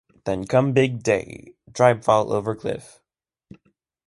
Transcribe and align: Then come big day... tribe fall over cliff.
Then 0.25 0.47
come 0.47 0.73
big 0.73 1.03
day... 1.03 1.53
tribe 1.75 2.03
fall 2.03 2.33
over 2.33 2.55
cliff. 2.55 3.03